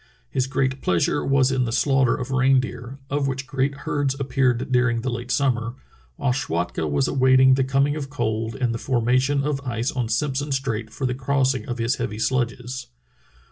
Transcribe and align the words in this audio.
His 0.31 0.47
great 0.47 0.81
pleasure 0.81 1.23
was 1.23 1.51
in 1.51 1.65
the 1.65 1.71
slaughter 1.71 2.15
of 2.15 2.31
reindeer, 2.31 2.97
of 3.11 3.27
which 3.27 3.45
great 3.45 3.75
herds 3.85 4.19
appeared 4.19 4.71
during 4.71 5.01
the 5.01 5.11
late 5.11 5.29
summer, 5.29 5.75
while 6.15 6.31
Schwatka 6.31 6.87
was 6.87 7.07
awaiting 7.07 7.53
the 7.53 7.63
coming 7.63 7.95
of 7.95 8.09
cold 8.09 8.55
and 8.55 8.73
the 8.73 8.79
formation 8.79 9.43
of 9.43 9.61
ice 9.61 9.91
on 9.91 10.09
Simpson 10.09 10.51
Strait 10.51 10.89
for 10.89 11.05
the 11.05 11.13
crossing 11.13 11.67
of 11.67 11.77
his 11.77 11.97
heavy 11.97 12.17
sledges. 12.17 12.87